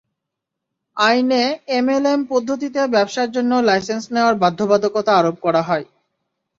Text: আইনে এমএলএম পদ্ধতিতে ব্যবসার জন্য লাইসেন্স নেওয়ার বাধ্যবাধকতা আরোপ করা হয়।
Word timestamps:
আইনে 0.97 1.43
এমএলএম 1.71 2.21
পদ্ধতিতে 2.29 2.81
ব্যবসার 2.93 3.29
জন্য 3.35 3.51
লাইসেন্স 3.67 4.03
নেওয়ার 4.13 4.35
বাধ্যবাধকতা 4.43 5.11
আরোপ 5.19 5.37
করা 5.45 5.61
হয়। 5.61 5.85